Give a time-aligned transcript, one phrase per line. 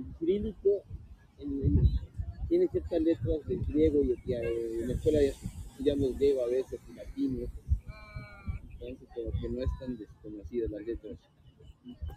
[0.00, 0.82] el cirílico
[1.38, 1.90] en- en-
[2.48, 5.32] tiene ciertas letras del griego y, y, eh, en la escuela ya
[5.72, 7.46] estudiamos griego a veces y latín, ¿no?
[8.72, 11.18] entonces como que no están desconocidas las letras.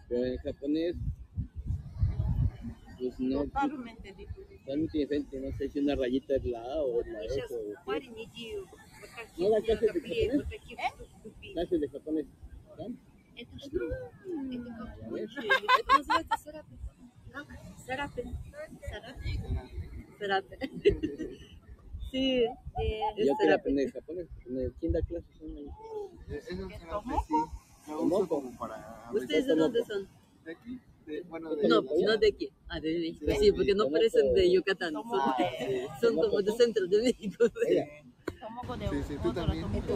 [0.08, 0.96] Pero en japonés,
[3.00, 4.58] pues no, Totalmente diferente.
[4.60, 7.52] totalmente diferente, no sé si una rayita es la A o es la S Сейчас
[7.52, 8.80] o парень иди вот
[9.16, 10.36] так Ну, да, вот как это копей, japonés?
[10.36, 10.78] вот такие
[11.20, 11.54] штуки.
[11.54, 12.26] clases de japonés.
[12.72, 12.98] ¿están?
[13.36, 13.86] Это что?
[13.86, 15.30] Это как Ya ves.
[15.80, 16.76] Это называется сарапи.
[17.85, 18.23] Serapé.
[18.23, 18.29] Eh,
[20.19, 20.71] Serapé.
[22.11, 23.71] Sí, es Serapé.
[23.71, 24.73] En japonés, en el
[25.05, 25.51] clases son...
[28.59, 29.11] Para...
[29.13, 30.09] ¿Ustedes de dónde son?
[30.45, 30.81] De aquí.
[31.07, 33.91] De, bueno, de no, pues, no de aquí, ah, de México, sí, sí porque no
[33.91, 35.05] parecen de Yucatán, son,
[36.01, 37.45] son como de centro de México.
[37.69, 37.77] Sí.
[38.40, 39.64] Tomoko de Sí, sí, tú otro también.
[39.64, 39.88] Tomoko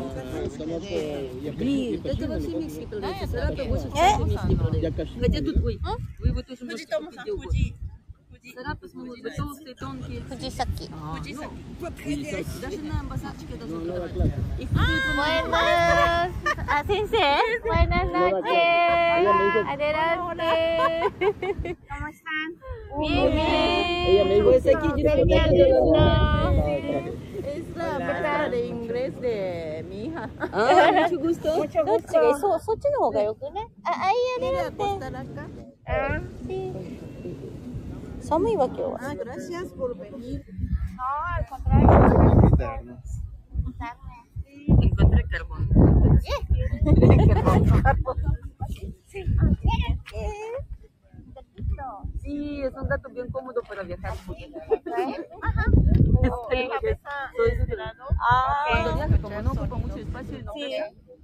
[0.57, 3.27] Tomoko, de- я Блин, почти- это вообще почти микс не не продается.
[3.27, 3.89] Да, Сарапе это больше э?
[3.89, 4.91] всего микс не Я продается.
[5.05, 5.19] каши.
[5.19, 5.79] Хотя тут, ой,
[6.19, 7.51] вы его тоже можете Фудзитомо купить сан, где угодно.
[7.51, 7.75] Фудзи.
[8.31, 8.53] Фудзи.
[8.55, 10.19] Сарапе смогут быть толстые, тонкие.
[10.21, 10.89] Фудзисаки.
[10.91, 11.53] А, Фудзисаки.
[11.79, 11.87] ну,
[12.61, 14.13] Даже на базарчике даже No, nueva продавать.
[14.13, 14.33] clase.
[14.59, 16.31] Их продают во многих Buenas.
[16.67, 17.41] Ah, sensei.
[17.63, 18.41] Buenas Nueva clase.
[18.41, 18.57] noches.
[19.19, 20.49] Ella me dijo, Adelante.
[21.89, 22.49] ¿Cómo están?
[22.99, 24.07] Bien, bien.
[24.09, 25.43] ella me dijo Pues que- aquí que yo tenía
[27.98, 30.30] profesora de inglés de mi hija.
[30.38, 31.56] Ah, mucho gusto.
[31.56, 32.30] Mucho gusto.
[32.30, 33.60] ¿Eso, sochi ah, no?
[33.84, 35.06] Ahí adelante.
[35.16, 35.48] acá?
[35.86, 36.72] Ah, sí.
[39.00, 40.44] Ah, gracias por venir.
[40.96, 41.04] No,
[41.36, 42.98] al contrario.
[44.82, 45.68] Encontré carbón.
[46.20, 46.30] Sí.
[47.82, 48.16] Carbón.
[49.06, 49.24] Sí.
[51.34, 54.14] Perfecto es un dato bien cómodo para viajar.
[54.26, 54.50] porque- De
[56.68, 58.04] cabeza Soy de lado.
[58.70, 60.70] Cuando viaja, como no ocupa mucho espacio y no, Sí.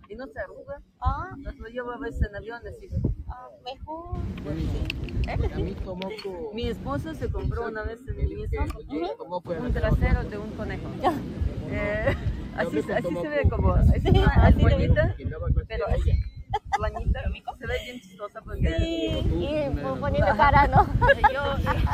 [0.09, 2.75] y no se arruga, Ah, nos lo llevo a veces en aviones.
[2.83, 2.89] y-
[3.29, 4.17] ah, mejor.
[5.85, 8.49] Tomoko, Mi esposo se compró una vez en el
[9.19, 10.89] Tomoko un trasero de un conejo.
[11.67, 12.15] Eh,
[12.57, 15.17] así, se- así se ve como, es una almohadita,
[15.67, 16.13] pero así,
[16.78, 17.20] planita,
[17.60, 18.70] se ve bien chistosa porque...
[19.30, 20.86] Y por poniendo cara, ¿no?
[21.34, 21.42] Yo,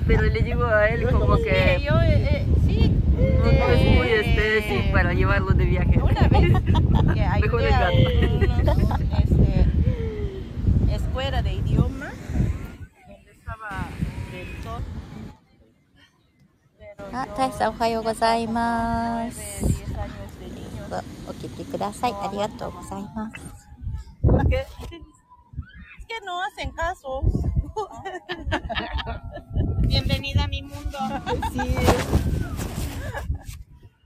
[0.07, 4.61] Pero le digo a él como eh, que yo, eh, sí, no es muy este,
[4.63, 5.97] sí, para llevarlo de viaje.
[6.01, 7.95] una vez que Mejor ayudé el a gato.
[7.95, 12.11] unos, este, escuela de idioma
[13.07, 13.87] donde estaba
[14.33, 14.83] el sol.
[16.77, 19.65] Pero あ、 yo 大志さんおはようございま nueve, す。
[19.65, 21.03] diez años de niños.
[21.27, 22.13] お聞きください。
[22.13, 23.68] ありがとうございます。
[24.22, 27.22] Porque es que no hacen caso.
[29.86, 30.98] Bienvenida a mi mundo.
[31.52, 31.74] Sí.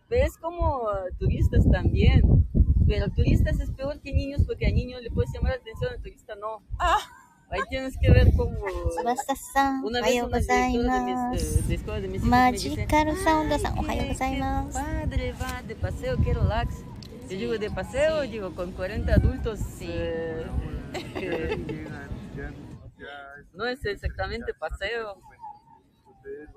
[0.09, 0.89] Pero es como
[1.19, 2.23] turistas también.
[2.87, 6.01] Pero turistas es peor que niños porque a niños le puedes llamar la atención, al
[6.01, 6.63] turista no.
[6.79, 6.99] Ah.
[7.51, 8.57] Ahí tienes que ver como
[9.85, 12.09] una vez unas de, mis, eh, de, escuela de
[14.73, 16.75] padre va de paseo, qué relax.
[17.29, 18.29] Yo llego de paseo, sí.
[18.29, 19.59] llego con 40 adultos.
[19.59, 19.89] Sí.
[19.91, 20.47] Eh,
[23.53, 25.17] no es exactamente paseo.
[26.07, 26.49] Ustedes.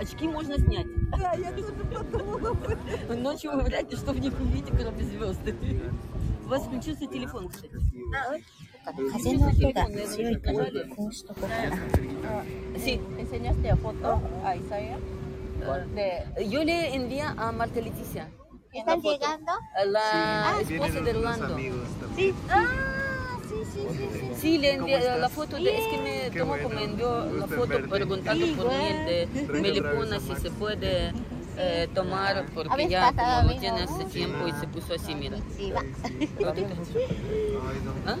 [0.00, 0.86] Очки можно снять.
[1.18, 2.56] Да, я тоже подумала.
[3.16, 5.54] Ночью вы вряд ли что в них увидите, кроме звезды.
[6.44, 7.74] У вас включился телефон, кстати.
[8.14, 8.36] А,
[9.11, 10.65] 風の音が強いから、
[10.95, 12.43] こうしとこうかな。
[12.77, 14.97] Sí, ¿Enseñaste foto a Isaiah?
[15.93, 18.29] De, yo le envié a Marta Leticia,
[18.73, 19.51] ¿Están llegando?
[19.75, 21.53] a la vienen esposa de unos Orlando.
[21.55, 22.35] amigos también.
[22.49, 24.35] Ah, sí, sí, sí, sí.
[24.39, 25.19] Sí, le ¿Cómo envié estás?
[25.19, 27.59] la foto, de, es que me Qué tomó bueno, como envió un la gusto en
[27.59, 27.87] foto verte.
[27.89, 29.61] preguntando por mí de Igual.
[29.61, 31.11] Melipona si se puede
[31.56, 35.38] eh, tomar porque ya como no tiene hace tiempo y se puso así, mira.
[38.06, 38.16] ¿Ah?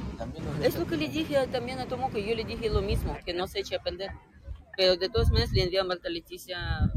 [0.62, 3.46] Es lo que le dije también a Tomoko, yo le dije lo mismo, que no
[3.46, 4.10] se eche a perder.
[4.76, 6.90] Pero de todas maneras le envié a Marta Leticia.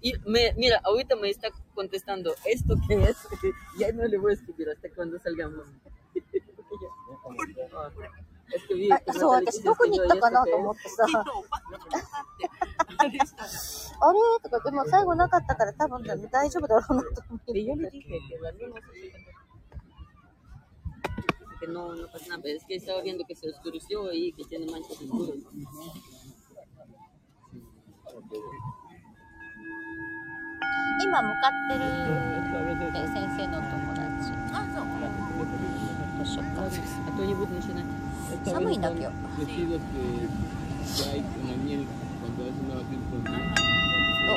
[0.00, 3.18] Y me, mira, ahorita me está contestando, ¿esto qué es?
[3.78, 5.66] ya no le voy a escribir hasta cuando salgamos.
[9.12, 11.04] そう、私、どこに行ったかなと思ってさ。
[11.04, 11.24] あ
[13.04, 13.18] れ？
[14.42, 17.52] とか、でも最後なかったから、多分大丈夫だろうなと思って。
[31.02, 31.80] 今向かってる
[33.08, 34.32] 先生の友達。
[34.52, 34.84] あそう
[37.90, 37.99] 図
[38.44, 39.06] 寒いんだ今日。
[44.26, 44.30] お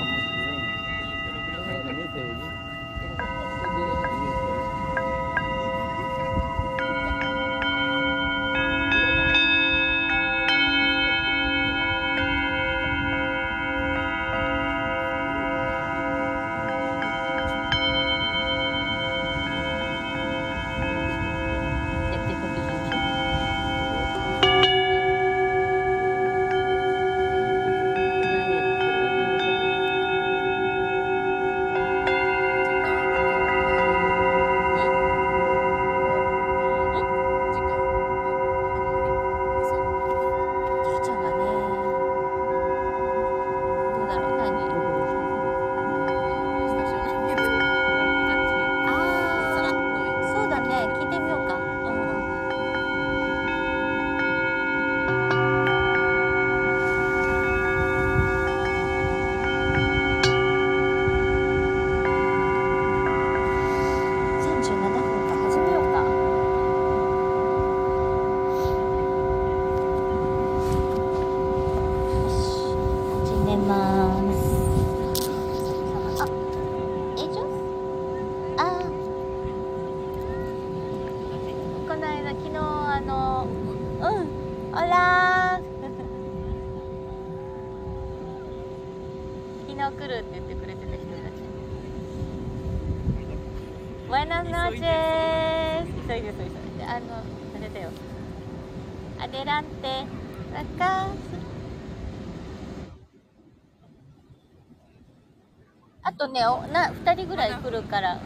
[106.23, 108.21] とねおな2人ぐらい来るからこ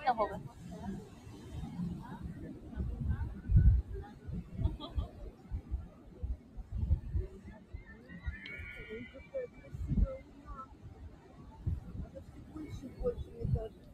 [0.00, 0.38] っちの方が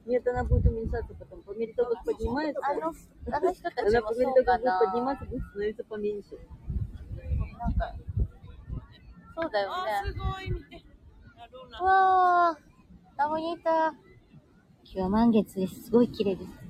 [0.06, 1.42] Нет, она будет уменьшаться потом.
[1.42, 2.92] По мере того, как поднимается, あの
[3.32, 6.38] あの人たち она も по мере そう того, か как будет な подниматься, будет становиться поменьше.
[7.58, 7.94] なんか
[9.34, 10.82] そうだよあ、ねすごい、見て。
[13.21, 13.87] あルナうわー、ラボニータ。
[14.85, 15.83] 今日は満月です。
[15.83, 16.68] すごい綺麗です。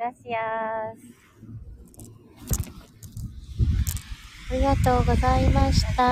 [0.00, 0.96] Gracias.
[4.50, 6.02] ありがとうございました。
[6.02, 6.08] わ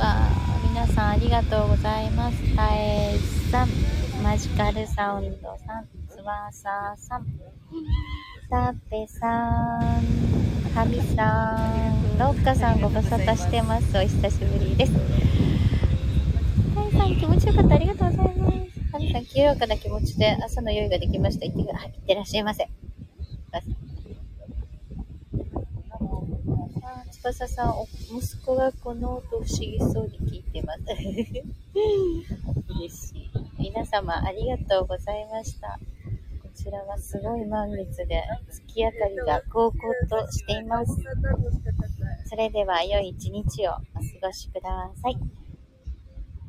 [0.00, 2.56] あ、皆さんありがとうございます。
[2.56, 3.16] たえ
[3.52, 3.68] さん、
[4.20, 7.26] マジカルサウンドさん、つばささん、
[8.50, 9.30] たぺさん、
[10.74, 11.56] はみさ
[11.92, 13.96] ん、ろっかさんご無沙汰してます。
[13.96, 14.92] お久しぶりです。
[14.92, 14.98] た
[16.84, 17.76] えさん、気持ちよかった。
[17.76, 18.73] ありがとうございます。
[18.98, 21.46] さん、清らかな気持ちで朝の用意ができました。
[21.46, 22.68] いってらいってらっしゃいませ。
[23.52, 23.60] あ
[27.10, 27.74] つばささん、
[28.16, 30.80] 息子がこの音不思議そうに聞いてます。
[32.76, 33.30] 嬉しい。
[33.58, 35.78] 皆様ありがとうございました。
[36.42, 40.92] こちらはすごい満月で月明かりが高々としています。
[42.26, 43.82] それでは良い一日をお過
[44.22, 45.43] ごしください。